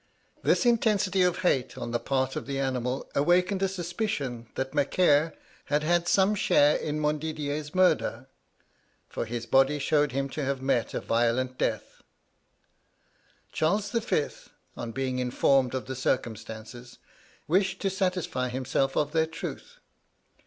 This 0.41 0.65
intensity 0.65 1.21
of 1.21 1.41
hate 1.41 1.77
on 1.77 1.91
the 1.91 1.99
part 1.99 2.35
of 2.35 2.47
the 2.47 2.57
animal 2.57 3.07
awakened 3.13 3.61
a 3.61 3.67
suspicion 3.67 4.47
that 4.55 4.73
Macaire 4.73 5.35
had 5.65 5.83
had 5.83 6.07
some 6.07 6.33
share 6.33 6.75
in 6.77 6.99
Montdidier's 6.99 7.75
murder, 7.75 8.25
for 9.07 9.25
his 9.25 9.45
body 9.45 9.77
showed 9.77 10.11
him 10.11 10.27
to 10.29 10.43
have 10.43 10.59
met 10.59 10.95
a 10.95 11.01
violent 11.01 11.55
death. 11.59 12.01
Charles 13.51 13.91
V., 13.91 14.29
on 14.75 14.91
being 14.91 15.19
informed 15.19 15.75
of 15.75 15.85
the 15.85 15.95
circumstances, 15.95 16.97
wished 17.47 17.79
to 17.83 17.91
satisfy 17.91 18.49
himself 18.49 18.97
of 18.97 19.11
their 19.11 19.27
truth. 19.27 19.77